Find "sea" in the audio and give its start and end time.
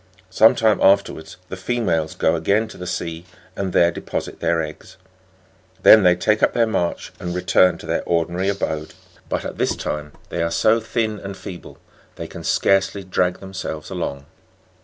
2.87-3.23